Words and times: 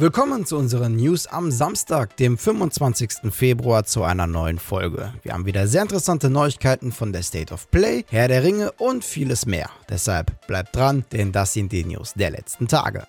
Willkommen 0.00 0.46
zu 0.46 0.56
unseren 0.56 0.94
News 0.94 1.26
am 1.26 1.50
Samstag, 1.50 2.16
dem 2.18 2.38
25. 2.38 3.32
Februar, 3.32 3.82
zu 3.82 4.04
einer 4.04 4.28
neuen 4.28 4.60
Folge. 4.60 5.12
Wir 5.24 5.32
haben 5.32 5.44
wieder 5.44 5.66
sehr 5.66 5.82
interessante 5.82 6.30
Neuigkeiten 6.30 6.92
von 6.92 7.12
der 7.12 7.24
State 7.24 7.52
of 7.52 7.68
Play, 7.72 8.04
Herr 8.08 8.28
der 8.28 8.44
Ringe 8.44 8.70
und 8.78 9.04
vieles 9.04 9.44
mehr. 9.44 9.68
Deshalb 9.90 10.46
bleibt 10.46 10.76
dran, 10.76 11.04
denn 11.10 11.32
das 11.32 11.52
sind 11.52 11.72
die 11.72 11.84
News 11.84 12.14
der 12.14 12.30
letzten 12.30 12.68
Tage. 12.68 13.08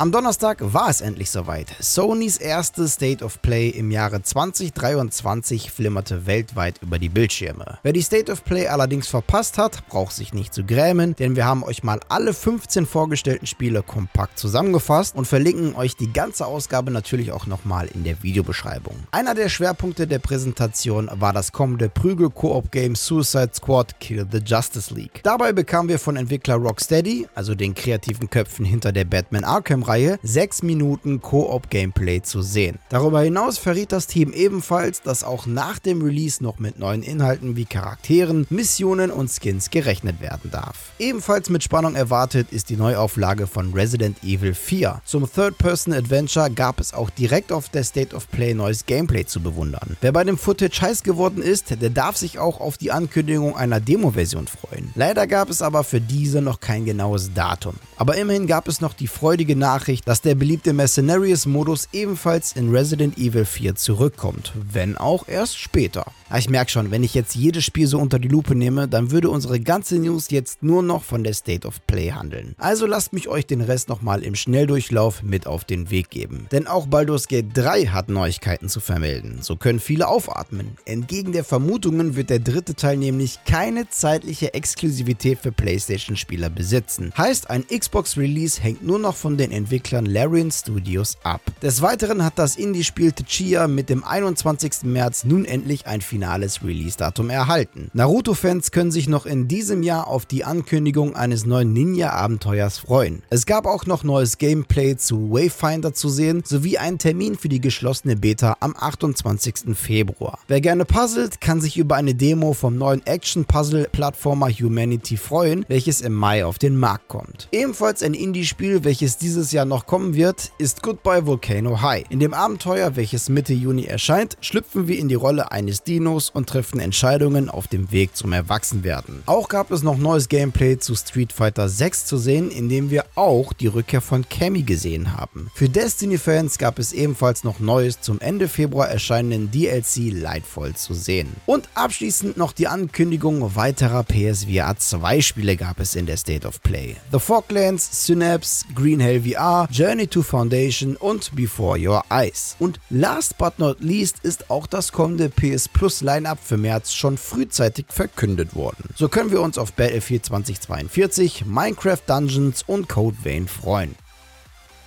Am 0.00 0.12
Donnerstag 0.12 0.58
war 0.60 0.90
es 0.90 1.00
endlich 1.00 1.28
soweit. 1.28 1.74
Sonys 1.80 2.36
erste 2.36 2.86
State 2.86 3.24
of 3.24 3.42
Play 3.42 3.70
im 3.70 3.90
Jahre 3.90 4.22
2023 4.22 5.72
flimmerte 5.72 6.24
weltweit 6.24 6.80
über 6.82 7.00
die 7.00 7.08
Bildschirme. 7.08 7.80
Wer 7.82 7.92
die 7.92 8.02
State 8.02 8.30
of 8.30 8.44
Play 8.44 8.68
allerdings 8.68 9.08
verpasst 9.08 9.58
hat, 9.58 9.88
braucht 9.88 10.14
sich 10.14 10.32
nicht 10.32 10.54
zu 10.54 10.62
grämen, 10.62 11.16
denn 11.16 11.34
wir 11.34 11.46
haben 11.46 11.64
euch 11.64 11.82
mal 11.82 11.98
alle 12.08 12.32
15 12.32 12.86
vorgestellten 12.86 13.48
Spiele 13.48 13.82
kompakt 13.82 14.38
zusammengefasst 14.38 15.16
und 15.16 15.24
verlinken 15.24 15.74
euch 15.74 15.96
die 15.96 16.12
ganze 16.12 16.46
Ausgabe 16.46 16.92
natürlich 16.92 17.32
auch 17.32 17.46
nochmal 17.46 17.88
in 17.92 18.04
der 18.04 18.22
Videobeschreibung. 18.22 18.94
Einer 19.10 19.34
der 19.34 19.48
Schwerpunkte 19.48 20.06
der 20.06 20.20
Präsentation 20.20 21.10
war 21.14 21.32
das 21.32 21.50
kommende 21.50 21.88
Prügel-Koop-Game 21.88 22.94
Suicide 22.94 23.50
Squad 23.52 23.98
Kill 23.98 24.24
the 24.30 24.38
Justice 24.38 24.94
League. 24.94 25.22
Dabei 25.24 25.52
bekamen 25.52 25.88
wir 25.88 25.98
von 25.98 26.14
Entwickler 26.14 26.54
Rocksteady, 26.54 27.26
also 27.34 27.56
den 27.56 27.74
kreativen 27.74 28.30
Köpfen 28.30 28.64
hinter 28.64 28.92
der 28.92 29.04
Batman 29.04 29.42
Arkham 29.42 29.87
Reihe 29.88 30.18
6 30.22 30.62
Minuten 30.64 31.22
Koop-Gameplay 31.22 32.20
zu 32.20 32.42
sehen. 32.42 32.78
Darüber 32.90 33.22
hinaus 33.22 33.56
verriet 33.56 33.90
das 33.90 34.06
Team 34.06 34.32
ebenfalls, 34.32 35.00
dass 35.00 35.24
auch 35.24 35.46
nach 35.46 35.78
dem 35.78 36.02
Release 36.02 36.42
noch 36.42 36.58
mit 36.58 36.78
neuen 36.78 37.02
Inhalten 37.02 37.56
wie 37.56 37.64
Charakteren, 37.64 38.46
Missionen 38.50 39.10
und 39.10 39.30
Skins 39.30 39.70
gerechnet 39.70 40.20
werden 40.20 40.50
darf. 40.50 40.92
Ebenfalls 40.98 41.48
mit 41.48 41.62
Spannung 41.62 41.94
erwartet 41.94 42.48
ist 42.52 42.68
die 42.68 42.76
Neuauflage 42.76 43.46
von 43.46 43.72
Resident 43.72 44.22
Evil 44.22 44.52
4. 44.52 45.00
Zum 45.06 45.30
Third-Person-Adventure 45.30 46.50
gab 46.50 46.80
es 46.80 46.92
auch 46.92 47.08
direkt 47.08 47.50
auf 47.50 47.70
der 47.70 47.84
State 47.84 48.14
of 48.14 48.30
Play 48.30 48.52
neues 48.52 48.84
Gameplay 48.84 49.24
zu 49.24 49.40
bewundern. 49.40 49.96
Wer 50.02 50.12
bei 50.12 50.24
dem 50.24 50.36
Footage 50.36 50.82
heiß 50.82 51.02
geworden 51.02 51.40
ist, 51.40 51.80
der 51.80 51.90
darf 51.90 52.16
sich 52.16 52.38
auch 52.38 52.60
auf 52.60 52.76
die 52.76 52.92
Ankündigung 52.92 53.56
einer 53.56 53.80
Demo-Version 53.80 54.48
freuen. 54.48 54.90
Leider 54.94 55.26
gab 55.26 55.48
es 55.48 55.62
aber 55.62 55.82
für 55.82 56.00
diese 56.00 56.42
noch 56.42 56.60
kein 56.60 56.84
genaues 56.84 57.32
Datum. 57.32 57.76
Aber 57.96 58.16
immerhin 58.16 58.46
gab 58.46 58.68
es 58.68 58.80
noch 58.80 58.92
die 58.92 59.06
freudige 59.06 59.56
Nachricht, 59.56 59.77
Nachricht, 59.78 60.08
dass 60.08 60.22
der 60.22 60.34
beliebte 60.34 60.72
Mercenaries-Modus 60.72 61.90
ebenfalls 61.92 62.50
in 62.50 62.74
Resident 62.74 63.16
Evil 63.16 63.44
4 63.44 63.76
zurückkommt, 63.76 64.52
wenn 64.72 64.96
auch 64.96 65.28
erst 65.28 65.56
später. 65.56 66.04
Aber 66.28 66.40
ich 66.40 66.50
merke 66.50 66.72
schon, 66.72 66.90
wenn 66.90 67.04
ich 67.04 67.14
jetzt 67.14 67.36
jedes 67.36 67.64
Spiel 67.64 67.86
so 67.86 68.00
unter 68.00 68.18
die 68.18 68.26
Lupe 68.26 68.56
nehme, 68.56 68.88
dann 68.88 69.12
würde 69.12 69.30
unsere 69.30 69.60
ganze 69.60 70.00
News 70.00 70.30
jetzt 70.30 70.64
nur 70.64 70.82
noch 70.82 71.04
von 71.04 71.22
der 71.22 71.32
State 71.32 71.66
of 71.66 71.86
Play 71.86 72.10
handeln. 72.10 72.56
Also 72.58 72.86
lasst 72.86 73.12
mich 73.12 73.28
euch 73.28 73.46
den 73.46 73.60
Rest 73.60 73.88
nochmal 73.88 74.24
im 74.24 74.34
Schnelldurchlauf 74.34 75.22
mit 75.22 75.46
auf 75.46 75.64
den 75.64 75.90
Weg 75.90 76.10
geben. 76.10 76.48
Denn 76.50 76.66
auch 76.66 76.88
Baldur's 76.88 77.28
Gate 77.28 77.46
3 77.54 77.86
hat 77.86 78.08
Neuigkeiten 78.08 78.68
zu 78.68 78.80
vermelden. 78.80 79.38
So 79.42 79.54
können 79.54 79.78
viele 79.78 80.08
aufatmen. 80.08 80.76
Entgegen 80.86 81.30
der 81.30 81.44
Vermutungen 81.44 82.16
wird 82.16 82.30
der 82.30 82.40
dritte 82.40 82.74
Teil 82.74 82.96
nämlich 82.96 83.38
keine 83.46 83.88
zeitliche 83.88 84.54
Exklusivität 84.54 85.38
für 85.38 85.52
PlayStation-Spieler 85.52 86.50
besitzen. 86.50 87.12
Heißt, 87.16 87.48
ein 87.48 87.64
Xbox-Release 87.68 88.60
hängt 88.60 88.84
nur 88.84 88.98
noch 88.98 89.14
von 89.14 89.38
den 89.38 89.52
Entwicklern 89.52 89.67
Larian 90.06 90.50
Studios 90.50 91.16
ab. 91.22 91.40
Des 91.62 91.82
Weiteren 91.82 92.24
hat 92.24 92.38
das 92.38 92.56
Indie-Spiel 92.56 93.12
Tchia 93.12 93.66
mit 93.68 93.88
dem 93.88 94.04
21. 94.04 94.84
März 94.84 95.24
nun 95.24 95.44
endlich 95.44 95.86
ein 95.86 96.00
Finale 96.00 96.38
finales 96.38 96.62
Release-Datum 96.62 97.30
erhalten. 97.30 97.90
Naruto-Fans 97.94 98.70
können 98.70 98.90
sich 98.90 99.08
noch 99.08 99.24
in 99.24 99.48
diesem 99.48 99.82
Jahr 99.82 100.06
auf 100.08 100.26
die 100.26 100.44
Ankündigung 100.44 101.16
eines 101.16 101.46
neuen 101.46 101.72
Ninja-Abenteuers 101.72 102.78
freuen. 102.78 103.22
Es 103.30 103.46
gab 103.46 103.66
auch 103.66 103.86
noch 103.86 104.04
neues 104.04 104.38
Gameplay 104.38 104.96
zu 104.96 105.30
Wayfinder 105.30 105.94
zu 105.94 106.08
sehen, 106.08 106.42
sowie 106.44 106.78
einen 106.78 106.98
Termin 106.98 107.36
für 107.36 107.48
die 107.48 107.60
geschlossene 107.60 108.16
Beta 108.16 108.56
am 108.60 108.74
28. 108.78 109.74
Februar. 109.74 110.38
Wer 110.48 110.60
gerne 110.60 110.84
puzzelt, 110.84 111.40
kann 111.40 111.60
sich 111.60 111.76
über 111.76 111.96
eine 111.96 112.14
Demo 112.14 112.52
vom 112.52 112.76
neuen 112.76 113.06
Action-Puzzle-Plattformer 113.06 114.50
Humanity 114.50 115.16
freuen, 115.16 115.64
welches 115.68 116.00
im 116.00 116.14
Mai 116.14 116.44
auf 116.44 116.58
den 116.58 116.76
Markt 116.76 117.08
kommt. 117.08 117.48
Ebenfalls 117.52 118.02
ein 118.02 118.14
Indie-Spiel, 118.14 118.84
welches 118.84 119.18
dieses 119.18 119.52
Jahr 119.52 119.57
noch 119.64 119.86
kommen 119.86 120.14
wird, 120.14 120.50
ist 120.58 120.82
Goodbye 120.82 121.26
Volcano 121.26 121.80
High. 121.80 122.06
In 122.10 122.18
dem 122.18 122.34
Abenteuer, 122.34 122.96
welches 122.96 123.28
Mitte 123.28 123.54
Juni 123.54 123.84
erscheint, 123.84 124.36
schlüpfen 124.40 124.88
wir 124.88 124.98
in 124.98 125.08
die 125.08 125.14
Rolle 125.14 125.52
eines 125.52 125.84
Dino 125.84 126.08
Casinos 126.08 126.30
und 126.30 126.48
treffen 126.48 126.80
Entscheidungen 126.80 127.48
auf 127.50 127.68
dem 127.68 127.92
Weg 127.92 128.16
zum 128.16 128.32
Erwachsenwerden. 128.32 129.22
Auch 129.26 129.48
gab 129.48 129.70
es 129.70 129.82
noch 129.82 129.98
neues 129.98 130.28
Gameplay 130.28 130.78
zu 130.78 130.94
Street 130.94 131.32
Fighter 131.32 131.68
6 131.68 132.06
zu 132.06 132.16
sehen, 132.16 132.50
in 132.50 132.68
dem 132.68 132.90
wir 132.90 133.04
auch 133.14 133.52
die 133.52 133.66
Rückkehr 133.66 134.00
von 134.00 134.28
Cammy 134.28 134.62
gesehen 134.62 135.16
haben. 135.16 135.50
Für 135.54 135.68
Destiny-Fans 135.68 136.58
gab 136.58 136.78
es 136.78 136.92
ebenfalls 136.92 137.44
noch 137.44 137.60
Neues 137.60 138.00
zum 138.00 138.20
Ende 138.20 138.48
Februar 138.48 138.88
erscheinenden 138.88 139.50
DLC 139.50 140.12
Lightfall 140.12 140.74
zu 140.74 140.94
sehen. 140.94 141.28
Und 141.46 141.68
abschließend 141.74 142.36
noch 142.36 142.52
die 142.52 142.68
Ankündigung 142.68 143.54
weiterer 143.54 144.04
PSVR 144.04 144.76
2 144.76 145.20
Spiele 145.20 145.56
gab 145.56 145.80
es 145.80 145.94
in 145.94 146.06
der 146.06 146.16
State 146.16 146.46
of 146.46 146.62
Play. 146.62 146.96
The 147.12 147.18
Foglands, 147.18 148.06
Synapse, 148.06 148.64
Green 148.74 149.00
Hell 149.00 149.22
VR, 149.22 149.47
Journey 149.70 150.06
to 150.06 150.22
Foundation 150.22 150.96
und 150.96 151.34
Before 151.34 151.78
Your 151.78 152.02
Eyes. 152.10 152.56
Und 152.58 152.80
last 152.90 153.38
but 153.38 153.58
not 153.58 153.80
least 153.80 154.18
ist 154.22 154.50
auch 154.50 154.66
das 154.66 154.92
kommende 154.92 155.28
PS 155.28 155.68
Plus 155.68 156.02
Line-Up 156.02 156.38
für 156.42 156.56
März 156.56 156.92
schon 156.92 157.16
frühzeitig 157.16 157.86
verkündet 157.88 158.54
worden. 158.54 158.90
So 158.94 159.08
können 159.08 159.30
wir 159.30 159.40
uns 159.40 159.58
auf 159.58 159.72
Battlefield 159.72 160.24
2042, 160.26 161.46
Minecraft 161.46 162.02
Dungeons 162.06 162.62
und 162.66 162.88
Code 162.88 163.16
Vein 163.22 163.48
freuen. 163.48 163.94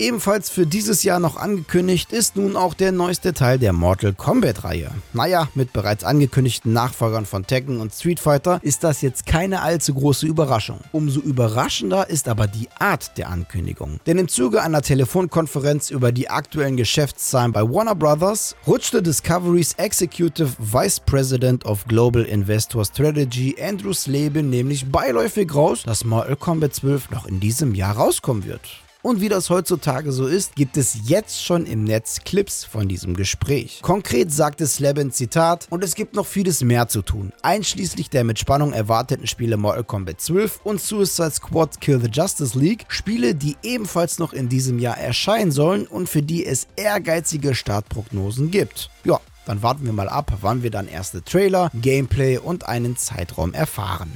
Ebenfalls 0.01 0.50
für 0.50 0.66
dieses 0.66 1.03
Jahr 1.03 1.19
noch 1.19 1.35
angekündigt 1.35 2.12
ist 2.12 2.35
nun 2.35 2.56
auch 2.56 2.73
der 2.73 2.91
neueste 2.91 3.35
Teil 3.35 3.59
der 3.59 3.72
Mortal 3.72 4.13
Kombat-Reihe. 4.13 4.89
Naja, 5.13 5.47
mit 5.53 5.73
bereits 5.73 6.03
angekündigten 6.03 6.73
Nachfolgern 6.73 7.28
von 7.28 7.45
Tekken 7.45 7.79
und 7.79 7.94
Street 7.94 8.19
Fighter 8.19 8.59
ist 8.63 8.84
das 8.84 9.03
jetzt 9.03 9.28
keine 9.28 9.62
allzu 9.62 9.94
große 9.94 10.25
Überraschung. 10.25 10.79
Umso 10.91 11.19
überraschender 11.19 12.09
ist 12.09 12.28
aber 12.29 12.47
die 12.47 12.67
Art 12.79 13.16
der 13.19 13.29
Ankündigung. 13.29 14.00
Denn 14.07 14.17
im 14.17 14.28
Zuge 14.28 14.63
einer 14.63 14.81
Telefonkonferenz 14.81 15.91
über 15.91 16.12
die 16.12 16.31
aktuellen 16.31 16.78
Geschäftszahlen 16.78 17.51
bei 17.51 17.62
Warner 17.62 17.94
Brothers 17.94 18.56
rutschte 18.66 19.03
Discovery's 19.03 19.73
Executive 19.73 20.53
Vice 20.57 21.00
President 21.00 21.63
of 21.68 21.85
Global 21.85 22.23
Investor 22.23 22.85
Strategy 22.85 23.56
Andrew 23.62 23.94
Sleben 23.94 24.50
nämlich 24.50 24.91
beiläufig 24.91 25.53
raus, 25.53 25.83
dass 25.85 26.06
Mortal 26.06 26.38
Kombat 26.38 26.73
12 26.73 27.12
noch 27.12 27.28
in 27.28 27.39
diesem 27.39 27.75
Jahr 27.75 27.97
rauskommen 27.97 28.45
wird. 28.45 28.62
Und 29.03 29.19
wie 29.19 29.29
das 29.29 29.50
heutzutage 29.50 30.12
so 30.12 30.28
ist, 30.28 30.56
gibt 30.56 30.78
es 30.78 31.09
jetzt 31.09 31.44
schon 31.44 31.66
im 31.66 31.84
Netz 31.84 32.19
Clips 32.23 32.63
von 32.63 32.88
diesem 32.88 33.16
Gespräch. 33.16 33.79
Konkret 33.81 34.31
sagte 34.31 34.67
Slabin 34.67 35.12
Zitat, 35.12 35.67
und 35.72 35.84
es 35.84 35.95
gibt 35.95 36.13
noch 36.13 36.28
vieles 36.28 36.63
mehr 36.63 36.88
zu 36.88 37.01
tun, 37.01 37.34
einschließlich 37.41 38.12
der 38.12 38.23
mit 38.23 38.38
Spannung 38.38 38.73
erwarteten 38.73 39.25
Spiele 39.25 39.57
Mortal 39.57 39.84
Kombat 39.84 40.22
12 40.22 40.62
und 40.63 40.79
Suicide 40.79 41.31
Squad 41.31 41.81
Kill 41.81 42.00
the 42.00 42.09
Justice 42.12 42.57
League, 42.57 42.85
Spiele, 42.89 43.34
die 43.34 43.57
ebenfalls 43.63 44.19
noch 44.19 44.34
in 44.34 44.50
diesem 44.50 44.78
Jahr 44.78 44.97
erscheinen 44.97 45.51
sollen 45.51 45.88
und 45.88 46.07
für 46.07 46.22
die 46.22 46.45
es 46.45 46.68
ehrgeizige 46.75 47.56
Startprognosen 47.56 48.51
gibt. 48.51 48.91
Ja, 49.03 49.19
dann 49.45 49.63
warten 49.63 49.85
wir 49.85 49.94
mal 49.94 50.09
ab, 50.09 50.31
wann 50.41 50.62
wir 50.62 50.69
dann 50.69 50.88
erste 50.88 51.23
Trailer, 51.23 51.72
Gameplay 51.73 52.38
und 52.38 52.68
einen 52.68 52.97
Zeitraum 52.97 53.53
erfahren. 53.53 54.12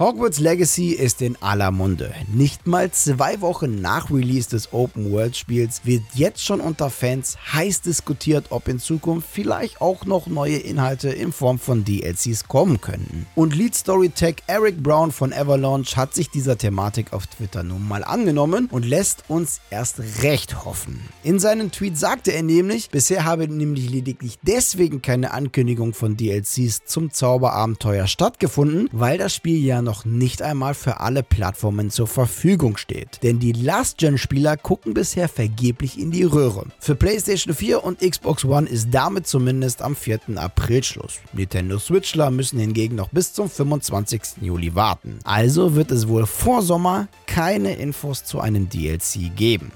Hogwarts 0.00 0.40
Legacy 0.40 0.92
ist 0.92 1.20
in 1.20 1.36
aller 1.42 1.70
Munde. 1.70 2.14
Nicht 2.32 2.66
mal 2.66 2.90
zwei 2.90 3.42
Wochen 3.42 3.82
nach 3.82 4.10
Release 4.10 4.48
des 4.48 4.72
Open-World-Spiels 4.72 5.82
wird 5.84 6.02
jetzt 6.14 6.42
schon 6.42 6.62
unter 6.62 6.88
Fans 6.88 7.36
heiß 7.52 7.82
diskutiert, 7.82 8.46
ob 8.48 8.66
in 8.68 8.78
Zukunft 8.78 9.28
vielleicht 9.30 9.82
auch 9.82 10.06
noch 10.06 10.26
neue 10.26 10.56
Inhalte 10.56 11.10
in 11.10 11.32
Form 11.32 11.58
von 11.58 11.84
DLCs 11.84 12.48
kommen 12.48 12.80
könnten. 12.80 13.26
Und 13.34 13.54
Lead 13.54 13.74
Story 13.74 14.08
Tech 14.08 14.36
Eric 14.46 14.82
Brown 14.82 15.12
von 15.12 15.34
Avalanche 15.34 15.94
hat 15.96 16.14
sich 16.14 16.30
dieser 16.30 16.56
Thematik 16.56 17.12
auf 17.12 17.26
Twitter 17.26 17.62
nun 17.62 17.86
mal 17.86 18.02
angenommen 18.02 18.70
und 18.72 18.86
lässt 18.86 19.24
uns 19.28 19.60
erst 19.68 20.00
recht 20.22 20.64
hoffen. 20.64 21.02
In 21.24 21.38
seinem 21.38 21.72
Tweet 21.72 21.98
sagte 21.98 22.32
er 22.32 22.42
nämlich, 22.42 22.88
bisher 22.88 23.26
habe 23.26 23.46
nämlich 23.48 23.90
lediglich 23.90 24.38
deswegen 24.40 25.02
keine 25.02 25.32
Ankündigung 25.32 25.92
von 25.92 26.16
DLCs 26.16 26.86
zum 26.86 27.12
Zauberabenteuer 27.12 28.06
stattgefunden, 28.06 28.88
weil 28.92 29.18
das 29.18 29.34
Spiel 29.34 29.62
ja 29.62 29.82
noch 29.82 29.89
noch 29.90 30.04
nicht 30.04 30.40
einmal 30.40 30.74
für 30.74 31.00
alle 31.00 31.24
Plattformen 31.24 31.90
zur 31.90 32.06
Verfügung 32.06 32.76
steht. 32.76 33.24
Denn 33.24 33.40
die 33.40 33.50
Last-Gen-Spieler 33.50 34.56
gucken 34.56 34.94
bisher 34.94 35.28
vergeblich 35.28 35.98
in 35.98 36.12
die 36.12 36.22
Röhre. 36.22 36.66
Für 36.78 36.94
PlayStation 36.94 37.52
4 37.52 37.82
und 37.82 37.98
Xbox 37.98 38.44
One 38.44 38.68
ist 38.68 38.90
damit 38.92 39.26
zumindest 39.26 39.82
am 39.82 39.96
4. 39.96 40.20
April 40.36 40.84
Schluss. 40.84 41.18
Nintendo 41.32 41.80
Switchler 41.80 42.30
müssen 42.30 42.60
hingegen 42.60 42.94
noch 42.94 43.08
bis 43.08 43.32
zum 43.32 43.50
25. 43.50 44.42
Juli 44.42 44.76
warten. 44.76 45.18
Also 45.24 45.74
wird 45.74 45.90
es 45.90 46.06
wohl 46.06 46.24
vor 46.24 46.62
Sommer 46.62 47.08
keine 47.26 47.74
Infos 47.74 48.22
zu 48.22 48.38
einem 48.38 48.68
DLC 48.68 49.34
geben. 49.34 49.72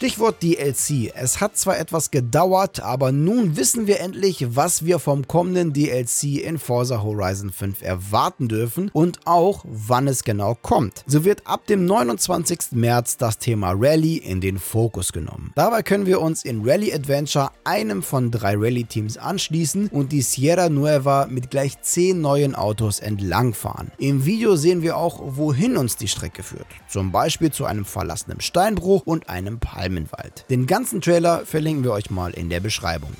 Stichwort 0.00 0.42
DLC. 0.42 1.12
Es 1.14 1.42
hat 1.42 1.58
zwar 1.58 1.78
etwas 1.78 2.10
gedauert, 2.10 2.80
aber 2.80 3.12
nun 3.12 3.58
wissen 3.58 3.86
wir 3.86 4.00
endlich, 4.00 4.56
was 4.56 4.86
wir 4.86 4.98
vom 4.98 5.28
kommenden 5.28 5.74
DLC 5.74 6.42
in 6.42 6.58
Forza 6.58 7.02
Horizon 7.02 7.52
5 7.52 7.82
erwarten 7.82 8.48
dürfen 8.48 8.90
und 8.94 9.20
auch, 9.26 9.62
wann 9.68 10.08
es 10.08 10.24
genau 10.24 10.54
kommt. 10.54 11.04
So 11.06 11.26
wird 11.26 11.46
ab 11.46 11.66
dem 11.66 11.84
29. 11.84 12.72
März 12.72 13.18
das 13.18 13.36
Thema 13.36 13.72
Rallye 13.76 14.16
in 14.16 14.40
den 14.40 14.58
Fokus 14.58 15.12
genommen. 15.12 15.52
Dabei 15.54 15.82
können 15.82 16.06
wir 16.06 16.22
uns 16.22 16.46
in 16.46 16.66
Rally 16.66 16.94
Adventure 16.94 17.50
einem 17.64 18.02
von 18.02 18.30
drei 18.30 18.54
Rallye-Teams 18.56 19.18
anschließen 19.18 19.88
und 19.88 20.12
die 20.12 20.22
Sierra 20.22 20.70
Nueva 20.70 21.26
mit 21.26 21.50
gleich 21.50 21.78
10 21.78 22.22
neuen 22.22 22.54
Autos 22.54 23.00
entlangfahren. 23.00 23.92
Im 23.98 24.24
Video 24.24 24.56
sehen 24.56 24.80
wir 24.80 24.96
auch, 24.96 25.20
wohin 25.22 25.76
uns 25.76 25.96
die 25.96 26.08
Strecke 26.08 26.42
führt. 26.42 26.68
Zum 26.88 27.12
Beispiel 27.12 27.52
zu 27.52 27.66
einem 27.66 27.84
verlassenen 27.84 28.40
Steinbruch 28.40 29.02
und 29.04 29.28
einem 29.28 29.60
Palmenwald. 29.90 30.44
Den 30.48 30.66
ganzen 30.66 31.00
Trailer 31.00 31.44
verlinken 31.44 31.84
wir 31.84 31.92
euch 31.92 32.10
mal 32.10 32.30
in 32.32 32.48
der 32.48 32.60
Beschreibung. 32.60 33.12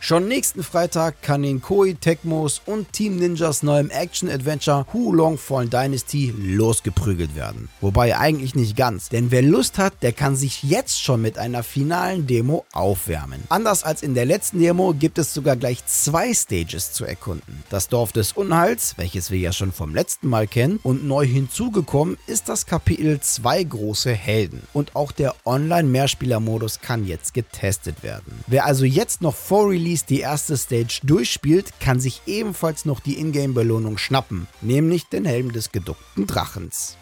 Schon 0.00 0.28
nächsten 0.28 0.62
Freitag 0.62 1.22
kann 1.22 1.42
in 1.42 1.60
Koei 1.60 1.96
Tecmos 2.00 2.62
und 2.64 2.92
Team 2.92 3.16
Ninjas 3.16 3.64
neuem 3.64 3.90
Action-Adventure 3.90 4.86
Hu 4.92 5.12
Long 5.12 5.36
Fallen 5.36 5.70
Dynasty 5.70 6.32
losgeprügelt 6.38 7.34
werden. 7.34 7.68
Wobei 7.80 8.16
eigentlich 8.16 8.54
nicht 8.54 8.76
ganz, 8.76 9.08
denn 9.08 9.32
wer 9.32 9.42
Lust 9.42 9.76
hat, 9.76 9.94
der 10.02 10.12
kann 10.12 10.36
sich 10.36 10.62
jetzt 10.62 11.02
schon 11.02 11.20
mit 11.20 11.36
einer 11.36 11.64
finalen 11.64 12.28
Demo 12.28 12.64
aufwärmen. 12.72 13.42
Anders 13.48 13.82
als 13.82 14.02
in 14.02 14.14
der 14.14 14.24
letzten 14.24 14.60
Demo 14.60 14.94
gibt 14.94 15.18
es 15.18 15.34
sogar 15.34 15.56
gleich 15.56 15.84
zwei 15.86 16.32
Stages 16.32 16.92
zu 16.92 17.04
erkunden. 17.04 17.64
Das 17.68 17.88
Dorf 17.88 18.12
des 18.12 18.32
Unheils, 18.32 18.94
welches 18.98 19.32
wir 19.32 19.38
ja 19.38 19.52
schon 19.52 19.72
vom 19.72 19.96
letzten 19.96 20.28
Mal 20.28 20.46
kennen, 20.46 20.78
und 20.84 21.06
neu 21.06 21.26
hinzugekommen 21.26 22.16
ist 22.28 22.48
das 22.48 22.66
Kapitel 22.66 23.18
zwei 23.20 23.64
große 23.64 24.12
Helden. 24.12 24.62
Und 24.72 24.94
auch 24.94 25.10
der 25.10 25.34
Online-Mehrspieler-Modus 25.44 26.80
kann 26.80 27.04
jetzt 27.04 27.34
getestet 27.34 28.04
werden. 28.04 28.44
Wer 28.46 28.64
also 28.64 28.84
jetzt 28.84 29.22
noch 29.22 29.34
vor 29.34 29.68
Release 29.68 29.87
Release 29.88 30.04
die 30.06 30.20
erste 30.20 30.58
Stage 30.58 31.00
durchspielt, 31.02 31.80
kann 31.80 31.98
sich 31.98 32.20
ebenfalls 32.26 32.84
noch 32.84 33.00
die 33.00 33.18
Ingame-Belohnung 33.18 33.96
schnappen, 33.96 34.46
nämlich 34.60 35.06
den 35.08 35.24
Helm 35.24 35.50
des 35.50 35.72
geduckten 35.72 36.26
Drachens. 36.26 36.97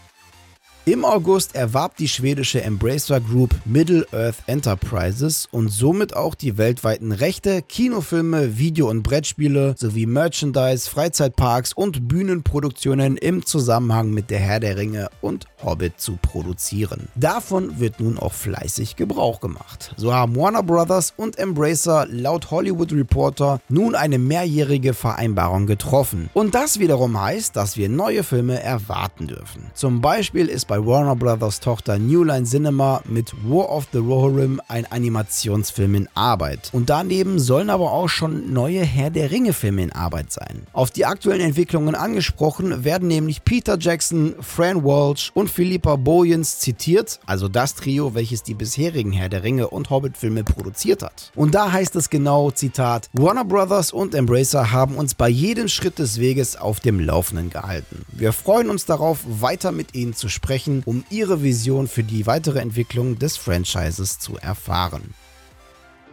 Im 0.88 1.05
August 1.05 1.56
erwarb 1.56 1.97
die 1.97 2.06
schwedische 2.06 2.62
Embracer 2.62 3.21
Group 3.21 3.53
Middle-earth 3.65 4.37
Enterprises 4.47 5.49
und 5.50 5.69
somit 5.69 6.15
auch 6.15 6.37
die 6.37 6.59
weltweiten 6.59 7.11
Rechte, 7.11 7.61
Kinofilme, 7.62 8.56
Video- 8.56 8.88
und 8.88 9.03
Brettspiele 9.03 9.75
sowie 9.77 10.06
Merchandise, 10.06 10.88
Freizeitparks 10.88 11.73
und 11.73 12.06
Bühnenproduktionen 12.06 13.17
im 13.17 13.44
Zusammenhang 13.44 14.12
mit 14.12 14.31
der 14.31 14.38
Herr 14.38 14.61
der 14.61 14.77
Ringe 14.77 15.09
und 15.21 15.47
Hobbit 15.61 16.00
zu 16.00 16.19
produzieren. 16.23 17.09
Davon 17.17 17.81
wird 17.81 17.99
nun 17.99 18.17
auch 18.17 18.33
fleißig 18.33 18.94
Gebrauch 18.94 19.41
gemacht. 19.41 19.93
So 19.97 20.15
haben 20.15 20.37
Warner 20.37 20.62
Brothers 20.62 21.15
und 21.17 21.37
Embracer 21.37 22.06
laut 22.09 22.53
Hollywood 22.53 22.93
Reporter 22.93 23.61
nun 23.69 23.97
eine 23.97 24.21
mehrjährige 24.21 24.94
Vereinbarung 24.94 25.67
getroffen. 25.67 26.31
Und 26.33 26.55
das 26.55 26.79
wiederum 26.79 27.21
heißt, 27.21 27.56
dass 27.56 27.77
wir 27.77 27.88
neue 27.88 28.23
Filme 28.23 28.62
erwarten 28.62 29.27
dürfen. 29.27 29.65
Zum 29.75 30.00
Beispiel 30.00 30.47
ist 30.47 30.69
bei 30.69 30.75
bei 30.76 30.84
Warner 30.84 31.17
Brothers 31.17 31.61
Tochter 31.61 31.99
New 31.99 32.23
Line 32.23 32.44
Cinema 32.44 33.00
mit 33.06 33.32
War 33.49 33.70
of 33.70 33.88
the 33.93 33.99
Rohirrim 33.99 34.61
ein 34.69 34.84
Animationsfilm 34.84 35.94
in 35.94 36.08
Arbeit. 36.14 36.69
Und 36.73 36.90
daneben 36.90 37.38
sollen 37.38 37.70
aber 37.70 37.93
auch 37.93 38.08
schon 38.08 38.52
neue 38.52 38.82
Herr 38.82 39.08
der 39.08 39.31
Ringe 39.31 39.55
Filme 39.55 39.84
in 39.84 39.93
Arbeit 39.93 40.32
sein. 40.32 40.67
Auf 40.75 40.90
die 40.90 41.06
aktuellen 41.06 41.40
Entwicklungen 41.40 41.94
angesprochen 41.94 42.84
werden 42.84 43.08
nämlich 43.08 43.43
Peter 43.43 43.78
Jackson, 43.81 44.34
Fran 44.40 44.84
Walsh 44.84 45.31
und 45.32 45.49
Philippa 45.49 45.96
Boyens 45.96 46.58
zitiert, 46.58 47.20
also 47.25 47.49
das 47.49 47.75
Trio, 47.75 48.14
welches 48.14 48.43
die 48.43 48.55
bisherigen 48.55 49.12
Herr 49.12 49.31
der 49.31 49.44
Ringe 49.44 49.69
und 49.69 49.88
Hobbit 49.88 50.19
Filme 50.19 50.44
produziert 50.44 51.02
hat. 51.02 51.32
Und 51.34 51.55
da 51.55 51.73
heißt 51.73 51.96
es 51.96 52.11
genau, 52.11 52.50
Zitat, 52.50 53.08
Warner 53.14 53.46
Brothers 53.46 53.94
und 53.94 54.14
Embracer 54.14 54.73
haben 54.73 54.96
uns 54.96 55.14
bei 55.14 55.31
jedem 55.31 55.69
Schritt 55.69 55.99
des 55.99 56.20
Weges 56.20 56.55
auf 56.56 56.81
dem 56.81 57.00
Laufenden 57.00 57.49
gehalten. 57.49 58.05
Wir 58.12 58.34
freuen 58.34 58.69
uns 58.69 58.84
darauf, 58.84 59.20
weiter 59.26 59.73
mit 59.73 59.94
ihnen 59.94 60.12
zu 60.12 60.28
sprechen 60.28 60.66
sprechen, 60.67 60.83
um 60.85 61.05
ihre 61.11 61.43
Vision 61.43 61.87
für 61.87 62.03
die 62.03 62.27
weitere 62.27 62.61
Entwicklung 62.61 63.19
des 63.19 63.37
Franchises 63.37 64.19
zu 64.19 64.37
erfahren. 64.37 65.15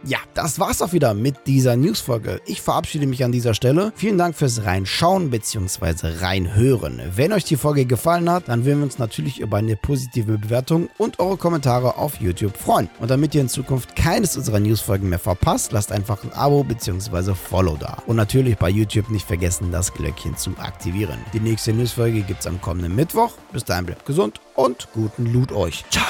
Ja, 0.06 0.18
das 0.34 0.58
war's 0.60 0.82
auch 0.82 0.92
wieder 0.92 1.14
mit 1.14 1.46
dieser 1.46 1.76
Newsfolge. 1.76 2.40
Ich 2.44 2.60
verabschiede 2.60 3.06
mich 3.06 3.24
an 3.24 3.32
dieser 3.32 3.54
Stelle. 3.54 3.92
Vielen 3.96 4.18
Dank 4.18 4.36
fürs 4.36 4.64
Reinschauen 4.64 5.30
bzw. 5.30 6.18
Reinhören. 6.20 7.00
Wenn 7.14 7.32
euch 7.32 7.44
die 7.44 7.56
Folge 7.56 7.86
gefallen 7.86 8.28
hat, 8.28 8.48
dann 8.48 8.64
würden 8.64 8.80
wir 8.80 8.84
uns 8.84 8.98
natürlich 8.98 9.40
über 9.40 9.56
eine 9.56 9.76
positive 9.76 10.36
Bewertung 10.36 10.90
und 10.98 11.20
eure 11.20 11.38
Kommentare 11.38 11.96
auf 11.96 12.20
YouTube 12.20 12.56
freuen. 12.56 12.90
Und 13.00 13.10
damit 13.10 13.34
ihr 13.34 13.40
in 13.40 13.48
Zukunft 13.48 13.96
keines 13.96 14.36
unserer 14.36 14.60
Newsfolgen 14.60 15.08
mehr 15.08 15.18
verpasst, 15.18 15.72
lasst 15.72 15.90
einfach 15.90 16.22
ein 16.22 16.32
Abo 16.32 16.64
bzw. 16.64 17.34
Follow 17.34 17.76
da. 17.78 18.02
Und 18.06 18.16
natürlich 18.16 18.58
bei 18.58 18.68
YouTube 18.68 19.08
nicht 19.10 19.26
vergessen, 19.26 19.72
das 19.72 19.94
Glöckchen 19.94 20.36
zu 20.36 20.50
aktivieren. 20.58 21.18
Die 21.32 21.40
nächste 21.40 21.72
Newsfolge 21.72 22.20
gibt's 22.22 22.46
am 22.46 22.60
kommenden 22.60 22.94
Mittwoch. 22.94 23.32
Bis 23.52 23.64
dahin 23.64 23.86
bleibt 23.86 24.04
gesund 24.04 24.40
und 24.54 24.88
guten 24.92 25.32
Loot 25.32 25.50
euch. 25.52 25.84
Ciao. 25.90 26.04